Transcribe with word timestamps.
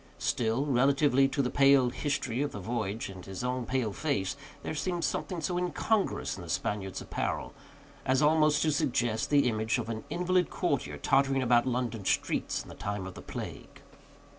Still, 0.17 0.65
relatively 0.65 1.27
to 1.27 1.43
the 1.43 1.51
pale 1.51 1.91
history 1.91 2.41
of 2.41 2.51
the 2.53 2.59
voyage, 2.59 3.07
and 3.07 3.23
his 3.23 3.43
own 3.43 3.67
pale 3.67 3.93
face, 3.93 4.35
there 4.63 4.73
seemed 4.73 5.03
something 5.03 5.41
so 5.41 5.59
incongruous 5.59 6.37
in 6.37 6.41
the 6.41 6.49
Spaniard's 6.49 7.01
apparel, 7.01 7.53
as 8.03 8.19
almost 8.19 8.63
to 8.63 8.71
suggest 8.71 9.29
the 9.29 9.47
image 9.47 9.77
of 9.77 9.89
an 9.89 10.03
invalid 10.09 10.49
courtier 10.49 10.97
tottering 10.97 11.43
about 11.43 11.67
London 11.67 12.03
streets 12.03 12.63
in 12.63 12.69
the 12.69 12.73
time 12.73 13.05
of 13.05 13.13
the 13.13 13.21
plague. 13.21 13.83